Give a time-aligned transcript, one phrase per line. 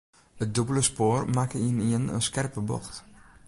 [0.43, 2.95] It dûbelde spoar makke ynienen in skerpe bocht.